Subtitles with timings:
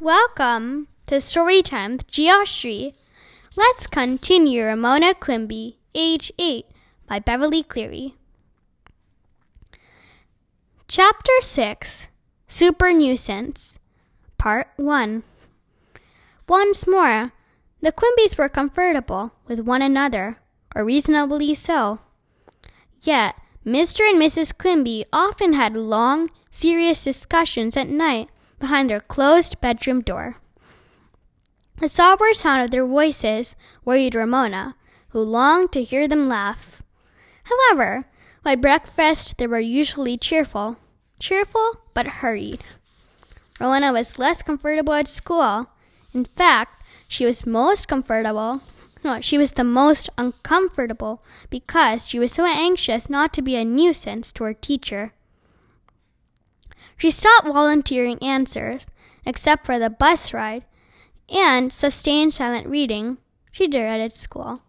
[0.00, 2.94] Welcome to Storytime with Geoshri.
[3.54, 6.64] Let's continue Ramona Quimby, age 8,
[7.06, 8.14] by Beverly Cleary.
[10.88, 12.08] Chapter 6
[12.46, 13.78] Super Nuisance,
[14.38, 15.22] Part 1
[16.48, 17.32] Once more,
[17.82, 20.38] the Quimbys were comfortable with one another,
[20.74, 21.98] or reasonably so.
[23.02, 23.34] Yet,
[23.66, 24.08] Mr.
[24.08, 24.56] and Mrs.
[24.56, 28.30] Quimby often had long, serious discussions at night
[28.60, 30.36] behind their closed bedroom door.
[31.78, 34.76] The sober sound of their voices worried Ramona,
[35.08, 36.82] who longed to hear them laugh.
[37.44, 38.04] However,
[38.44, 40.76] by breakfast they were usually cheerful,
[41.18, 42.62] cheerful but hurried.
[43.58, 45.66] Ramona was less comfortable at school.
[46.14, 48.62] In fact, she was most comfortable
[49.02, 53.64] no, she was the most uncomfortable because she was so anxious not to be a
[53.64, 55.12] nuisance to her teacher.
[56.96, 58.86] She stopped volunteering answers,
[59.24, 60.64] except for the bus ride,
[61.28, 63.18] and sustained silent reading.
[63.52, 64.62] She dreaded school.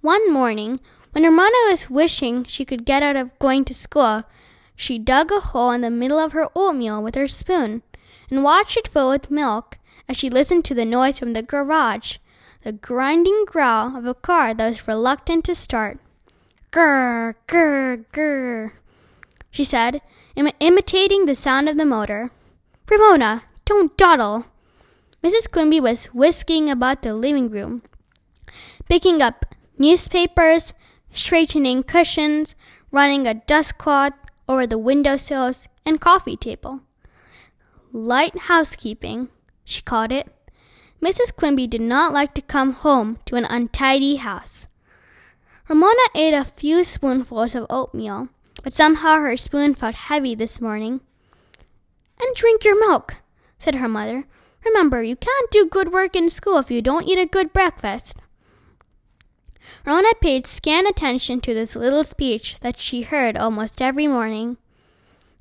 [0.00, 0.80] One morning,
[1.12, 4.24] when her mother was wishing she could get out of going to school,
[4.76, 7.82] she dug a hole in the middle of her oatmeal with her spoon
[8.30, 12.18] and watched it fill with milk as she listened to the noise from the garage
[12.62, 15.98] the grinding growl of a car that was reluctant to start.
[16.72, 18.72] Grr, grr, grr,
[19.58, 20.00] she said,
[20.36, 22.30] Im- imitating the sound of the motor.
[22.88, 24.46] Ramona, don't dawdle.
[25.20, 25.50] Mrs.
[25.50, 27.82] Quimby was whisking about the living room,
[28.88, 29.44] picking up
[29.76, 30.74] newspapers,
[31.12, 32.54] straightening cushions,
[32.92, 34.12] running a dust cloth
[34.48, 36.82] over the windowsills and coffee table.
[37.90, 39.26] Light housekeeping,
[39.64, 40.28] she called it.
[41.02, 41.34] Mrs.
[41.34, 44.68] Quimby did not like to come home to an untidy house.
[45.68, 48.28] Ramona ate a few spoonfuls of oatmeal,
[48.62, 51.00] but somehow her spoon felt heavy this morning.
[52.20, 53.16] And drink your milk,
[53.58, 54.24] said her mother.
[54.64, 58.18] Remember, you can't do good work in school if you don't eat a good breakfast.
[59.84, 64.56] Ramona paid scant attention to this little speech that she heard almost every morning.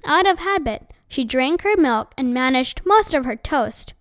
[0.06, 3.94] Out of habit, she drank her milk and managed most of her toast.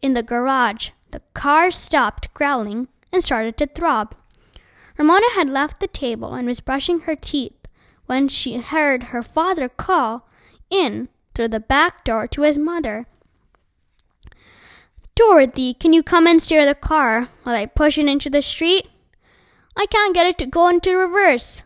[0.00, 4.14] In the garage, the car stopped growling and started to throb.
[4.96, 7.57] Ramona had left the table and was brushing her teeth
[8.08, 10.26] when she heard her father call
[10.70, 13.06] in through the back door to his mother.
[15.14, 18.88] Dorothy, can you come and steer the car while I push it into the street?
[19.76, 21.64] I can't get it to go into reverse.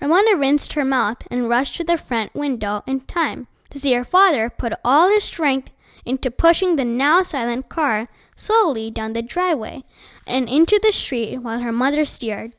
[0.00, 4.04] Ramona rinsed her mouth and rushed to the front window in time to see her
[4.04, 5.72] father put all his strength
[6.04, 8.06] into pushing the now silent car
[8.36, 9.82] slowly down the driveway
[10.24, 12.52] and into the street while her mother steered.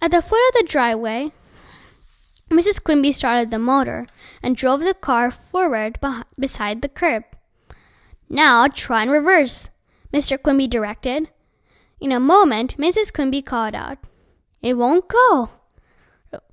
[0.00, 1.32] At the foot of the driveway,
[2.50, 2.82] Mrs.
[2.82, 4.06] Quimby started the motor
[4.42, 5.98] and drove the car forward
[6.38, 7.24] beside the curb.
[8.28, 9.70] Now try and reverse,
[10.12, 10.40] Mr.
[10.40, 11.30] Quimby directed.
[12.00, 13.12] In a moment, Mrs.
[13.12, 13.98] Quimby called out,
[14.62, 15.50] It won't go.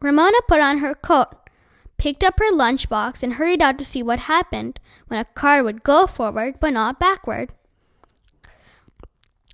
[0.02, 1.46] Ramona put on her coat
[1.98, 5.84] picked up her lunchbox, and hurried out to see what happened when a car would
[5.84, 7.52] go forward but not backward.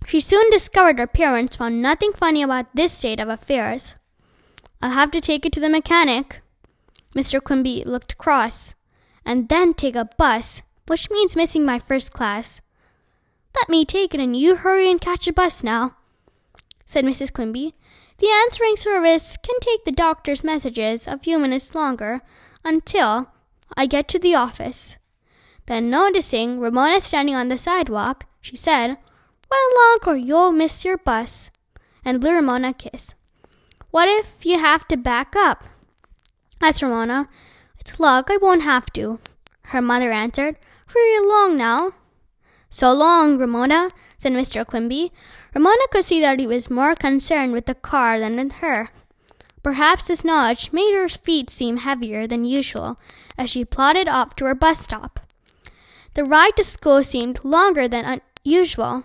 [0.06, 3.95] She soon discovered her parents found nothing funny about this state of affairs.
[4.81, 6.41] I'll have to take it to the mechanic.
[7.16, 7.41] Mr.
[7.41, 8.73] Quimby looked cross.
[9.25, 12.62] And then take a bus, which means missing my first class.
[13.56, 15.95] Let me take it and you hurry and catch a bus now,
[16.85, 17.31] said Mrs.
[17.31, 17.75] Quimby.
[18.18, 22.22] The answering service can take the doctor's messages a few minutes longer
[22.63, 23.31] until
[23.75, 24.97] I get to the office.
[25.66, 28.97] Then, noticing Ramona standing on the sidewalk, she said,
[29.51, 31.51] Run along or you'll miss your bus,
[32.06, 33.13] and blew Ramona a kiss.
[33.91, 35.66] What if you have to back up?
[36.62, 37.28] asked Ramona.
[37.79, 39.19] It's luck, I won't have to,
[39.63, 40.56] her mother answered.
[40.88, 41.94] Hurry along now.
[42.69, 44.66] So long, Ramona, said Mr.
[44.66, 45.12] Quimby.
[45.53, 48.89] Ramona could see that he was more concerned with the car than with her.
[49.63, 52.97] Perhaps this knowledge made her feet seem heavier than usual
[53.38, 55.19] as she plodded off to her bus stop.
[56.13, 59.03] The ride to school seemed longer than usual.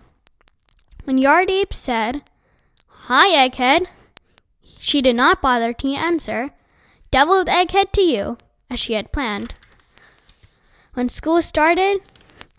[1.06, 2.22] When Yard Ape said,
[3.06, 3.86] Hi, Egghead,
[4.80, 6.50] she did not bother to answer.
[7.12, 8.38] Deviled Egghead to you,
[8.68, 9.54] as she had planned.
[10.94, 12.00] When school started,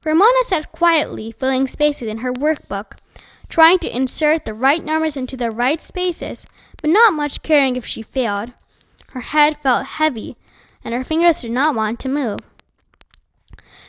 [0.06, 2.94] Ramona sat quietly filling spaces in her workbook
[3.50, 6.48] trying to insert the right numbers into the right spaces,
[6.82, 8.54] but not much caring if she failed.
[9.10, 10.38] Her head felt heavy,
[10.86, 12.40] and her fingers did not want to move.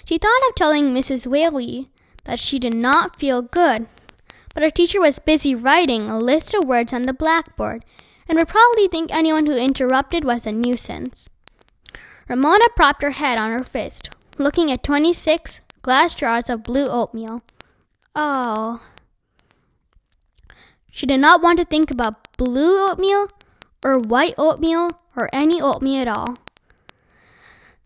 [0.05, 1.29] She thought of telling Mrs.
[1.29, 1.91] Whaley
[2.25, 3.87] that she did not feel good,
[4.59, 7.85] but her teacher was busy writing a list of words on the blackboard
[8.29, 11.31] and would probably think anyone who interrupted was a nuisance.
[12.29, 14.11] Ramona propped her head on her fist.
[14.37, 17.43] looking at 26 glass jars of blue oatmeal.
[18.17, 18.81] Oh.
[20.91, 23.29] She did not want to think about blue oatmeal
[23.85, 26.37] or white oatmeal or any oatmeal at all.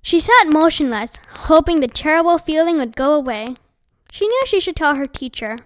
[0.01, 1.19] She sat motionless,
[1.51, 3.57] hoping the terrible feeling would go away.
[4.11, 5.59] She knew she should tell her teacher,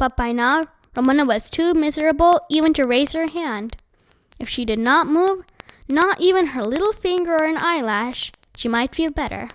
[0.00, 0.64] but by now
[0.96, 3.76] Ramona was too miserable even to raise her hand.
[4.38, 5.44] If she did not move,
[5.88, 9.50] not even her little finger or an eyelash, she might feel better.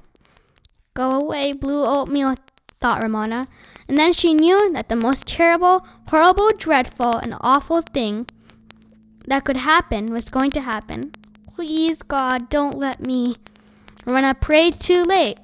[0.94, 2.36] Go away, blue oatmeal,
[2.80, 3.48] thought Ramona,
[3.88, 8.28] and then she knew that the most terrible, horrible, dreadful, and awful thing
[9.26, 11.12] that could happen was going to happen.
[11.56, 13.36] Please, God, don't let me.
[14.06, 15.40] Ramona prayed too late.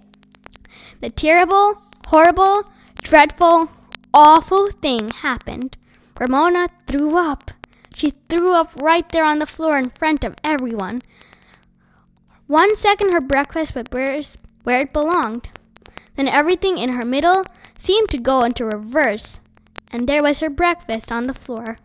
[0.99, 2.69] The terrible, horrible,
[3.01, 3.71] dreadful,
[4.13, 5.77] awful thing happened.
[6.19, 7.51] Ramona threw up.
[7.95, 11.01] She threw up right there on the floor in front of everyone.
[12.47, 15.49] One second her breakfast was where it belonged.
[16.15, 17.43] Then everything in her middle
[17.77, 19.39] seemed to go into reverse,
[19.91, 21.77] and there was her breakfast on the floor.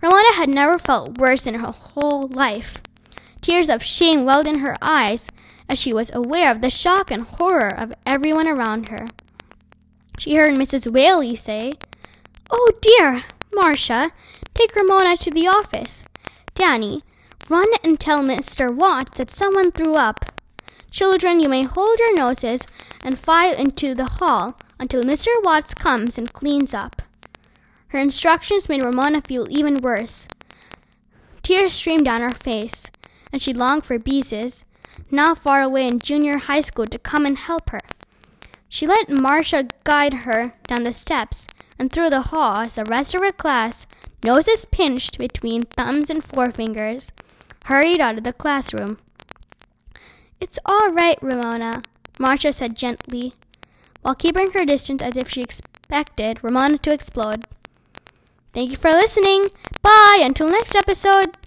[0.00, 2.82] Ramona had never felt worse in her whole life.
[3.40, 5.28] Tears of shame welled in her eyes
[5.68, 9.06] as she was aware of the shock and horror of everyone around her.
[10.18, 10.92] She heard Mrs.
[10.92, 11.74] Whaley say,
[12.50, 13.24] Oh dear,
[13.54, 14.10] Marcia,
[14.52, 16.02] take Ramona to the office.
[16.54, 17.04] Danny,
[17.48, 18.74] run and tell Mr.
[18.74, 20.24] Watts that someone threw up.
[20.90, 22.62] Children, you may hold your noses
[23.04, 25.28] and file into the hall until Mr.
[25.42, 27.00] Watts comes and cleans up.
[27.88, 30.26] Her instructions made Ramona feel even worse.
[31.42, 32.86] Tears streamed down her face,
[33.32, 34.64] and she longed for Beezus,
[35.12, 37.80] now far away in junior high school, to come and help her.
[38.68, 41.46] She let Marcia guide her down the steps
[41.78, 43.86] and through the hall as the rest of her class,
[44.22, 47.10] noses pinched between thumbs and forefingers,
[47.64, 48.98] hurried out of the classroom.
[50.40, 51.82] It's all right, Ramona,
[52.18, 53.32] Marcia said gently,
[54.02, 57.44] while keeping her distance as if she expected Ramona to explode.
[58.52, 59.48] Thank you for listening.
[59.82, 61.37] Bye until next episode.